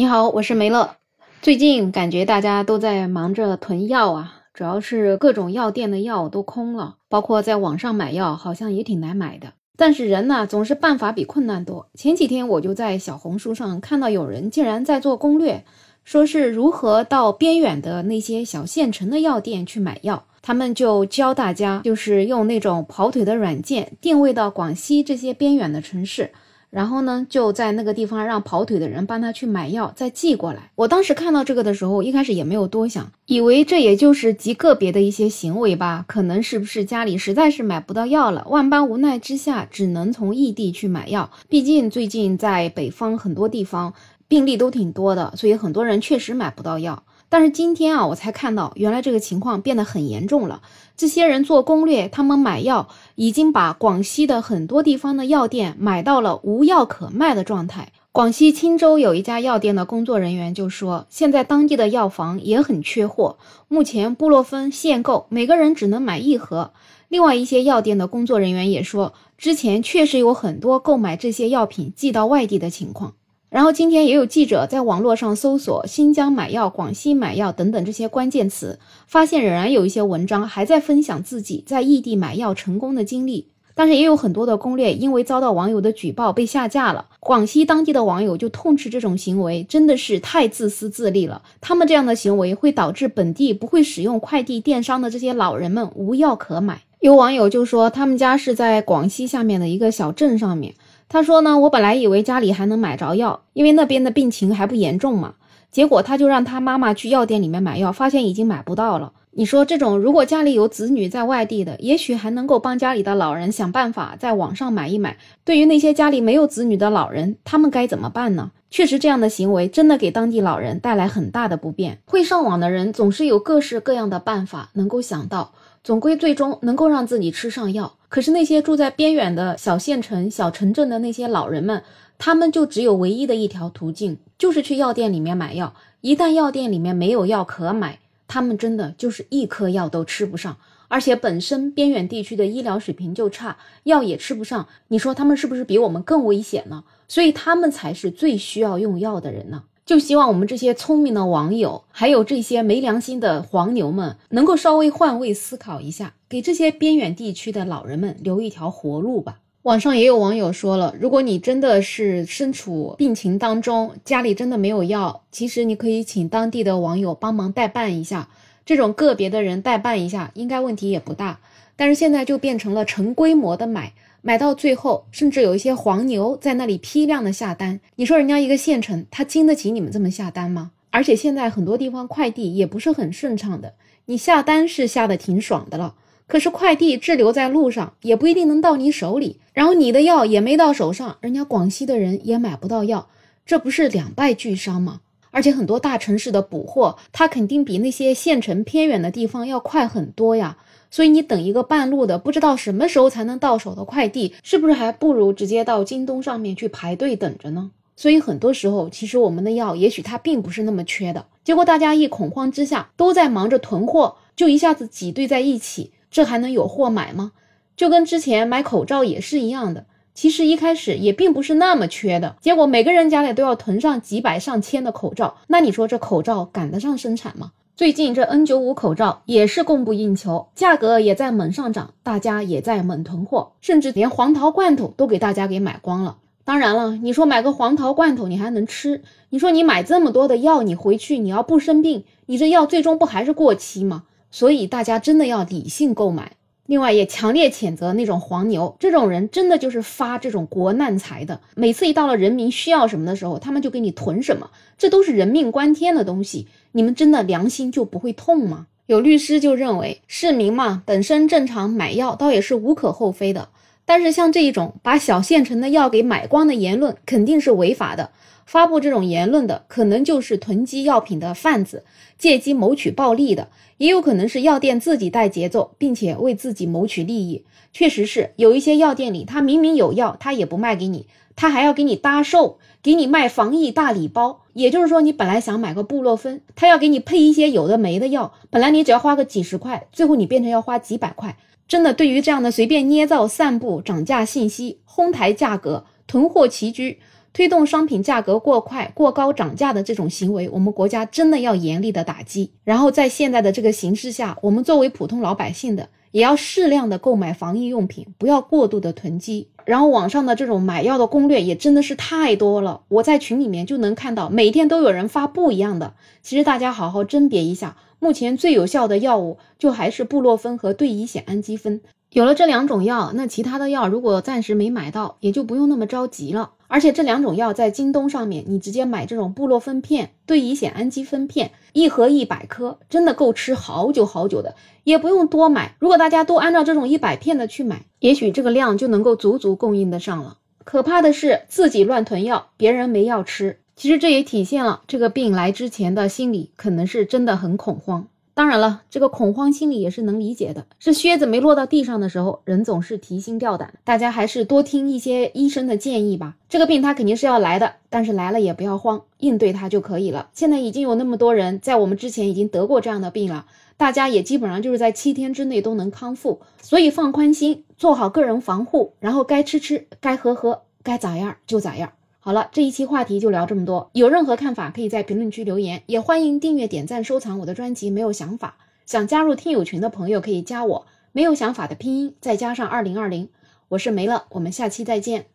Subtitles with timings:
[0.00, 0.96] 你好，我是梅乐。
[1.42, 9.52] 最近感觉大家都在忙着囤药啊，主要是各种药店的药都空了，包括在网上买药好像也挺难买的。
[9.76, 11.86] 但是人呢，总是办法比困难多。
[11.92, 15.66] 前几天我就在小红书上看到有人竟然在做攻略，
[16.02, 20.24] 说是如何到边远的那些小县城的药店去买药。
[20.40, 26.30] 他们就教大家，就是用那种跑腿的软件定位到广西这些边远的城市。
[26.70, 30.70] 然后呢，就在那个地方让跑腿的人帮他去买药，再寄过来。
[30.76, 41.30] 我当时看到这个的时候，一开始也没有多想，以为这也就是极个别的一些行为吧，可能是不是家里实在是买不到药了，万般无奈之下，只能从异地去买药。
[41.48, 43.92] 毕竟最近在北方很多地方
[44.28, 47.02] 病例都挺多的，所以很多人确实买不到药。
[47.30, 50.62] 但是今天啊，我才看到，原来这个情况变得很严重了。
[50.96, 57.92] 这些人做攻略，他们买药已经把广西的很多地方的药店买到了无药可卖的状态。
[58.10, 66.72] 广西钦州有一家药店的工作人员就说，现在当地的药房也很缺货，目前布洛芬限购，每个人只能买一盒。
[67.08, 73.14] 另外一些药店的工作人员也说，之前确实有很多购买这些药品寄到外地的情况。
[73.50, 83.48] 然后今天也有记者在网络上搜索“新疆买药”“广西买药”等等这些关键词，发现仍然有一些文章还在分享自己在异地买药成功的经历。
[83.74, 87.06] 但是也有很多的攻略因为遭到网友的举报被下架了。
[87.18, 91.40] 广西当地的网友就痛斥这种行为真的是太自私自利了。
[91.60, 96.82] 他们这样的行为会导致本地不会使用快递电商的这些老人们无药可买。
[97.00, 100.74] 有网友就说，他们家是在广西下面的一个小镇上面。
[101.12, 105.34] 他说呢，我本来以为家里还能买着药，因为那边的病情还不严重嘛。
[105.72, 109.12] 结果他就让他妈妈去药店里面买药，发现已经买不到了。
[109.32, 115.16] 你说这种如果家里有子女在外地的，也许还能够帮家里的老人想办法在网上买一买。
[115.44, 118.52] 对于那些家里没有子女的老人，他们该怎么办呢？
[118.70, 121.98] 确实，这样的行为真的给当地老人带来很大的不便。
[122.04, 125.50] 会上网的人总是有各式各样的办法能够想到。
[125.82, 131.82] 总归最终能够让自己吃上药，可是那些住在边远的小县城、小城镇的那些老人们，
[132.18, 135.72] 他们就只有唯一的一条途径，就是去药店里面买药。
[136.00, 140.56] 一旦药店里面没有药可买，他们真的就是一颗药都吃不上，
[140.88, 144.66] 而且本身边远地区的医疗水平就差，药也吃不上。
[144.88, 146.82] 你说他们是不是比我们更危险呢？
[147.06, 149.62] 所以他们才是最需要用药的人呢。
[149.90, 159.40] 就希望我们这些聪明的网友，还有这些没良心的黄牛们，能够稍微换位思考一下，给这些边远地区的老人们留一条活路吧。
[159.62, 168.28] 网上也有网友说了，如果你真的是身处病情当中，家里真的没有药，其实你可以请当地的网友帮忙代办一下，
[168.64, 171.40] 这种个别的人代办一下，应该问题也不大。
[171.74, 173.92] 但是现在就变成了成规模的买。
[174.22, 177.80] 买到最后，甚至有一些黄牛在那里批量的下单。
[177.96, 180.72] 你说人家一个县城，他经得起你们这么下单吗？
[180.90, 183.74] 而且现在很多地方快递也不是很顺畅的，
[184.06, 185.94] 你下单是下的挺爽的了，
[186.26, 189.38] 可是快递滞留在路上，也不一定能到你手里。
[189.54, 193.08] 然后你的药也没到手上，人家广西的人也买不到药，
[193.46, 195.00] 这不是两败俱伤吗？
[195.30, 200.58] 而且很多大城市的补货，它肯定比那些县城偏远的地方要快很多呀。
[200.90, 207.70] 所以你等一个半路的，不知道什么时候才能到手的快递，是不是还不如直接到京东上面去排队等着呢？
[207.96, 217.32] 所以很多时候，其实我们的药也许它并不是那么缺的，结果大家一恐慌之下都在忙着囤货，就一下子挤兑在一起，这还能有货买吗？
[217.76, 219.84] 就跟之前买口罩也是一样的，
[220.14, 227.52] 其实一开始也并不是那么缺的，结果每个人家里都要囤上几百上千的口罩，那你说这口罩赶得上生产吗？
[227.80, 236.18] 最近这 N 九五口罩也是供不应求，价格也在猛上涨，大家也在猛囤货，甚至连黄桃罐头都给大家给买光了。
[236.44, 239.00] 当然了，你说买个黄桃罐头你还能吃？
[239.30, 244.02] 你说你买这么多的药，你回去你要不生病，你这药最终不还是过期吗？
[244.30, 246.32] 所以大家真的要理性购买。
[246.70, 251.40] 另外，也强烈谴责那种黄牛，这种人真的就是发这种国难财的。
[251.56, 254.48] 每次一到了人民需要什么的时候，他们就给你囤什么，
[254.78, 258.68] 这都是人命关天的东西，你们真的良心就不会痛吗？
[258.86, 263.48] 有律师就认为，市民嘛，本身正常买药倒也是无可厚非的，
[263.90, 268.12] 但是像这一种把小县城的药给买光的言论，肯定是违法的。
[268.46, 271.82] 发布这种言论的，可能就是囤积药品的贩子，
[272.16, 273.48] 借机谋取暴利的，
[273.78, 277.44] 也有可能是药店自己带节奏，并且为自己谋取利益。
[277.72, 284.42] 确实是有一些药店里，他明明有药，他也不卖给你，他还要给你搭售，给你卖防疫大礼包。
[284.52, 291.36] 也就是说，你本来想买个布洛芬，他要给你配一些有的没的药，本来你只要花个几十块，最后你变成要花几百块。
[291.70, 296.98] 真的，对于这样的随便捏造、散布涨价信息、哄抬价格、囤货齐居。
[297.32, 302.50] 推动商品价格过快、过高涨价的这种行为，我们国家真的要严厉的打击。
[302.64, 309.46] 然后在现在的这个形势下，我们作为普通老百姓的，也要适量的购买防疫用品，不要过度的囤积。
[309.64, 315.94] 然后网上的这种买药的攻略也真的是太多了，我在群里面就能看到，每天都有人发不一样的。
[316.22, 321.80] 其实大家好好甄别一下，目前最有效的药物就还是布洛芬和对乙酰氨基酚。
[322.12, 326.52] 有了这两种药，那其他的药如果暂时没买到，也就不用那么着急了。
[326.66, 335.76] 而且这两种药在京东上面，你直接买这种布洛芬片、对乙酰氨基酚片，一盒一百颗，真的够吃好久好久的，也不用多买。
[335.78, 340.38] 如果大家都按照这种一百片的去买，也许这个量就能够足足供应得上了。
[340.64, 343.58] 可怕的是自己乱囤药，别人没药吃。
[343.80, 348.08] 其实这也体现了这个病来之前的心理可能是真的很恐慌。
[348.34, 350.66] 当然了，这个恐慌心理也是能理解的。
[350.78, 353.72] 是靴子没落到地上的时候，人总是提心吊胆。
[353.82, 356.36] 大家还是多听一些医生的建议吧。
[356.50, 360.28] 这个病它肯定是要来的，但是来了也不要慌，应对它就可以了。
[360.34, 363.46] 现在已经有那么多人在我们之前已经得过这样的病了，
[363.78, 366.42] 大家也基本上就是在七天之内都能康复。
[366.60, 371.90] 所以放宽心，做好个人防护，然后该吃吃，该喝喝，该咋样就咋样。
[372.22, 373.88] 好了，这一期话题就聊这么多。
[373.94, 377.88] 有任何看法，可以在评论区留言，也欢迎订阅、点赞、收藏我的专辑。
[377.88, 380.86] 没有想法，想加入听友群的朋友可以加我。
[381.12, 383.30] 没有想法的拼音再加上二零二零，
[383.68, 384.26] 我是梅乐。
[384.32, 385.30] 我们下期再见。